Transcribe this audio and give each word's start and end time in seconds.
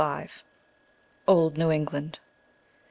V. 0.03 0.27
OLD 1.27 1.59
NEW 1.59 1.69
ENGLAND. 1.69 2.17